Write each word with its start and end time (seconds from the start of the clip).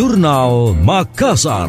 Jurnal 0.00 0.80
Makassar. 0.80 1.68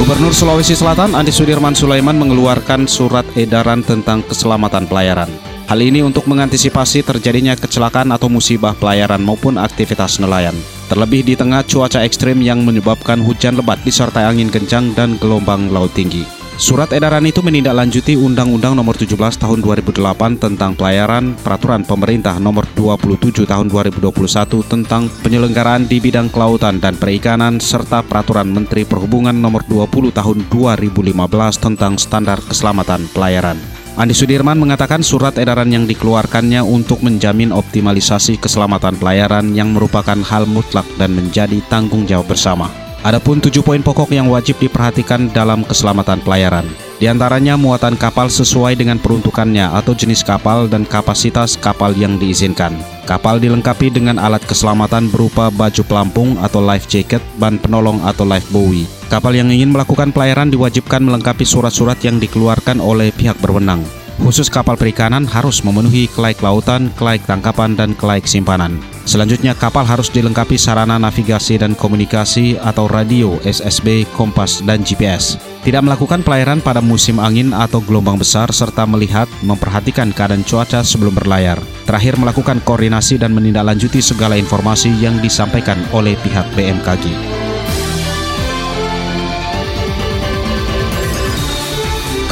Gubernur 0.00 0.32
Sulawesi 0.32 0.72
Selatan 0.72 1.12
Andi 1.12 1.28
Sudirman 1.28 1.76
Sulaiman 1.76 2.16
mengeluarkan 2.16 2.88
surat 2.88 3.28
edaran 3.36 3.84
tentang 3.84 4.24
keselamatan 4.24 4.88
pelayaran. 4.88 5.28
Hal 5.68 5.84
ini 5.84 6.00
untuk 6.00 6.24
mengantisipasi 6.24 7.04
terjadinya 7.04 7.52
kecelakaan 7.52 8.16
atau 8.16 8.32
musibah 8.32 8.72
pelayaran 8.72 9.20
maupun 9.20 9.60
aktivitas 9.60 10.24
nelayan. 10.24 10.56
Terlebih 10.88 11.20
di 11.20 11.36
tengah 11.36 11.68
cuaca 11.68 12.00
ekstrim 12.00 12.40
yang 12.40 12.64
menyebabkan 12.64 13.20
hujan 13.20 13.60
lebat 13.60 13.76
disertai 13.84 14.24
angin 14.24 14.48
kencang 14.48 14.96
dan 14.96 15.20
gelombang 15.20 15.68
laut 15.68 15.92
tinggi. 15.92 16.37
Surat 16.58 16.90
edaran 16.90 17.22
itu 17.22 17.38
menindaklanjuti 17.38 18.18
Undang-Undang 18.18 18.74
Nomor 18.74 18.98
17 18.98 19.14
Tahun 19.14 19.62
2008 19.62 20.42
tentang 20.42 20.74
Pelayaran, 20.74 21.38
Peraturan 21.38 21.86
Pemerintah 21.86 22.42
Nomor 22.42 22.66
27 22.74 23.46
Tahun 23.46 23.70
2021 23.70 24.66
tentang 24.66 25.06
penyelenggaraan 25.22 25.86
di 25.86 26.02
bidang 26.02 26.26
kelautan 26.34 26.82
dan 26.82 26.98
perikanan 26.98 27.62
serta 27.62 28.02
Peraturan 28.02 28.50
Menteri 28.50 28.82
Perhubungan 28.82 29.38
Nomor 29.38 29.62
20 29.70 30.10
Tahun 30.10 30.38
2015 30.50 31.14
tentang 31.62 31.94
standar 31.94 32.42
keselamatan 32.42 33.06
pelayaran. 33.14 33.54
Andi 33.94 34.18
Sudirman 34.18 34.58
mengatakan 34.58 35.06
surat 35.06 35.38
edaran 35.38 35.70
yang 35.70 35.86
dikeluarkannya 35.86 36.66
untuk 36.66 37.06
menjamin 37.06 37.54
optimalisasi 37.54 38.34
keselamatan 38.42 38.98
pelayaran 38.98 39.54
yang 39.54 39.70
merupakan 39.70 40.18
hal 40.26 40.42
mutlak 40.50 40.90
dan 40.98 41.14
menjadi 41.14 41.62
tanggung 41.70 42.02
jawab 42.02 42.34
bersama. 42.34 42.87
Adapun 43.08 43.40
tujuh 43.40 43.64
poin 43.64 43.80
pokok 43.80 44.12
yang 44.12 44.28
wajib 44.28 44.60
diperhatikan 44.60 45.32
dalam 45.32 45.64
keselamatan 45.64 46.20
pelayaran. 46.20 46.68
Di 47.00 47.08
antaranya 47.08 47.56
muatan 47.56 47.96
kapal 47.96 48.28
sesuai 48.28 48.76
dengan 48.76 49.00
peruntukannya 49.00 49.64
atau 49.72 49.96
jenis 49.96 50.20
kapal 50.20 50.68
dan 50.68 50.84
kapasitas 50.84 51.56
kapal 51.56 51.96
yang 51.96 52.20
diizinkan. 52.20 52.76
Kapal 53.08 53.40
dilengkapi 53.40 53.88
dengan 53.88 54.20
alat 54.20 54.44
keselamatan 54.44 55.08
berupa 55.08 55.48
baju 55.48 55.80
pelampung 55.88 56.36
atau 56.44 56.60
life 56.60 56.84
jacket, 56.84 57.24
ban 57.40 57.56
penolong 57.56 57.96
atau 58.04 58.28
life 58.28 58.52
buoy. 58.52 58.84
Kapal 59.08 59.40
yang 59.40 59.48
ingin 59.48 59.72
melakukan 59.72 60.12
pelayaran 60.12 60.52
diwajibkan 60.52 61.00
melengkapi 61.00 61.48
surat-surat 61.48 61.96
yang 62.04 62.20
dikeluarkan 62.20 62.76
oleh 62.76 63.08
pihak 63.08 63.40
berwenang. 63.40 63.88
Khusus 64.20 64.52
kapal 64.52 64.76
perikanan 64.76 65.24
harus 65.24 65.64
memenuhi 65.64 66.12
kelaik 66.12 66.44
lautan, 66.44 66.92
kelaik 67.00 67.24
tangkapan, 67.24 67.72
dan 67.72 67.96
kelaik 67.96 68.28
simpanan. 68.28 68.76
Selanjutnya, 69.08 69.56
kapal 69.56 69.88
harus 69.88 70.12
dilengkapi 70.12 70.60
sarana 70.60 71.00
navigasi 71.00 71.56
dan 71.56 71.72
komunikasi 71.72 72.60
atau 72.60 72.84
radio, 72.84 73.40
SSB, 73.40 74.04
kompas, 74.12 74.60
dan 74.68 74.84
GPS. 74.84 75.40
Tidak 75.64 75.80
melakukan 75.80 76.20
pelayaran 76.20 76.60
pada 76.60 76.84
musim 76.84 77.16
angin 77.16 77.56
atau 77.56 77.80
gelombang 77.80 78.20
besar 78.20 78.52
serta 78.52 78.84
melihat, 78.84 79.24
memperhatikan 79.40 80.12
keadaan 80.12 80.44
cuaca 80.44 80.84
sebelum 80.84 81.16
berlayar. 81.16 81.56
Terakhir, 81.88 82.20
melakukan 82.20 82.60
koordinasi 82.68 83.16
dan 83.16 83.32
menindaklanjuti 83.32 84.04
segala 84.04 84.36
informasi 84.36 84.92
yang 85.00 85.16
disampaikan 85.24 85.80
oleh 85.96 86.12
pihak 86.20 86.44
BMKG. 86.52 87.37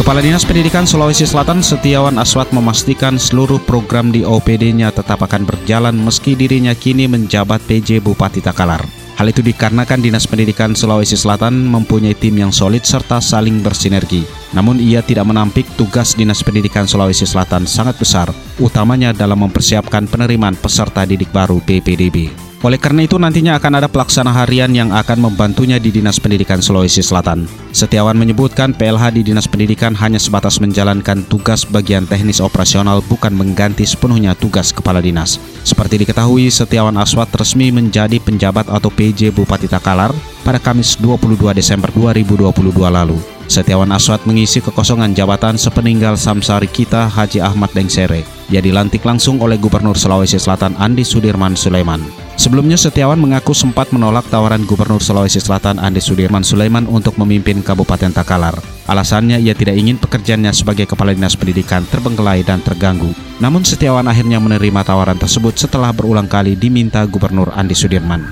Kepala 0.07 0.23
Dinas 0.23 0.47
Pendidikan 0.47 0.87
Sulawesi 0.87 1.27
Selatan 1.27 1.67
Setiawan 1.67 2.15
Aswat 2.23 2.55
memastikan 2.55 3.19
seluruh 3.19 3.59
program 3.59 4.15
di 4.15 4.23
OPD-nya 4.23 4.95
tetap 4.95 5.19
akan 5.19 5.43
berjalan 5.43 5.99
meski 5.99 6.39
dirinya 6.39 6.79
kini 6.79 7.11
menjabat 7.11 7.59
PJ 7.67 7.99
Bupati 7.99 8.39
Takalar. 8.39 8.87
Hal 9.19 9.27
itu 9.27 9.43
dikarenakan 9.43 9.99
Dinas 9.99 10.31
Pendidikan 10.31 10.79
Sulawesi 10.79 11.19
Selatan 11.19 11.59
mempunyai 11.59 12.15
tim 12.15 12.39
yang 12.39 12.55
solid 12.55 12.87
serta 12.87 13.19
saling 13.19 13.67
bersinergi. 13.67 14.23
Namun 14.55 14.79
ia 14.79 15.03
tidak 15.03 15.27
menampik 15.27 15.67
tugas 15.75 16.15
Dinas 16.15 16.39
Pendidikan 16.39 16.87
Sulawesi 16.87 17.27
Selatan 17.27 17.67
sangat 17.67 17.99
besar, 17.99 18.31
utamanya 18.63 19.11
dalam 19.11 19.43
mempersiapkan 19.43 20.07
penerimaan 20.07 20.55
peserta 20.55 21.03
didik 21.03 21.35
baru 21.35 21.59
PPDB. 21.59 22.46
Oleh 22.67 22.83
karena 22.83 23.07
itu 23.07 23.15
nantinya 23.15 23.63
akan 23.63 23.79
ada 23.79 23.87
pelaksana 23.87 24.35
harian 24.43 24.75
yang 24.75 24.91
akan 24.91 25.31
membantunya 25.31 25.79
di 25.79 25.95
Dinas 25.95 26.19
Pendidikan 26.19 26.59
Sulawesi 26.59 26.99
Selatan. 26.99 27.47
Setiawan 27.71 28.19
menyebutkan 28.19 28.75
PLH 28.75 29.15
di 29.15 29.23
Dinas 29.23 29.47
Pendidikan 29.47 29.95
hanya 29.95 30.19
sebatas 30.19 30.59
menjalankan 30.59 31.23
tugas 31.31 31.63
bagian 31.63 32.11
teknis 32.11 32.43
operasional 32.43 33.07
bukan 33.07 33.31
mengganti 33.39 33.87
sepenuhnya 33.87 34.35
tugas 34.35 34.75
kepala 34.75 34.99
dinas. 34.99 35.39
Seperti 35.63 36.03
diketahui, 36.03 36.51
Setiawan 36.51 36.99
Aswat 36.99 37.31
resmi 37.39 37.71
menjadi 37.71 38.19
penjabat 38.19 38.67
atau 38.67 38.91
PJ 38.91 39.31
Bupati 39.31 39.71
Takalar 39.71 40.11
pada 40.43 40.59
Kamis 40.59 40.99
22 40.99 41.39
Desember 41.55 41.95
2022 41.95 42.51
lalu. 42.91 43.15
Setiawan 43.47 43.95
Aswat 43.95 44.27
mengisi 44.27 44.59
kekosongan 44.59 45.15
jabatan 45.15 45.55
sepeninggal 45.55 46.19
Samsari 46.19 46.67
kita 46.67 47.07
Haji 47.07 47.39
Ahmad 47.39 47.71
Dengsere. 47.71 48.36
Ia 48.47 48.63
dilantik 48.63 49.03
langsung 49.03 49.43
oleh 49.43 49.59
Gubernur 49.59 49.99
Sulawesi 49.99 50.39
Selatan 50.39 50.79
Andi 50.79 51.03
Sudirman 51.03 51.59
Sulaiman. 51.59 51.99
Sebelumnya 52.39 52.79
Setiawan 52.79 53.19
mengaku 53.19 53.51
sempat 53.51 53.91
menolak 53.91 54.23
tawaran 54.31 54.63
Gubernur 54.63 55.03
Sulawesi 55.03 55.43
Selatan 55.43 55.83
Andi 55.83 55.99
Sudirman 55.99 56.47
Sulaiman 56.47 56.87
untuk 56.87 57.19
memimpin 57.19 57.59
Kabupaten 57.59 58.15
Takalar. 58.15 58.55
Alasannya 58.87 59.43
ia 59.43 59.51
tidak 59.51 59.75
ingin 59.75 59.99
pekerjaannya 59.99 60.55
sebagai 60.55 60.87
Kepala 60.87 61.11
Dinas 61.11 61.35
Pendidikan 61.35 61.83
terbengkelai 61.91 62.47
dan 62.47 62.63
terganggu. 62.63 63.11
Namun 63.43 63.67
Setiawan 63.67 64.07
akhirnya 64.07 64.39
menerima 64.39 64.81
tawaran 64.87 65.19
tersebut 65.19 65.59
setelah 65.59 65.91
berulang 65.91 66.31
kali 66.31 66.55
diminta 66.55 67.03
Gubernur 67.03 67.51
Andi 67.51 67.75
Sudirman. 67.75 68.23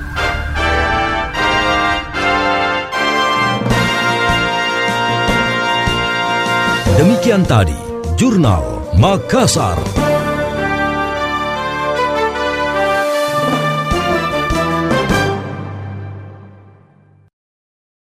Demikian 6.95 7.43
tadi, 7.43 7.75
Jurnal 8.15 8.74
Makassar. 8.99 10.14